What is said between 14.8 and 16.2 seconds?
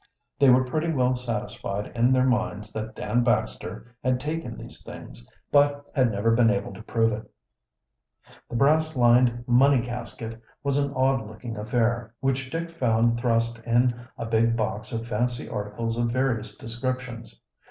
of fancy articles of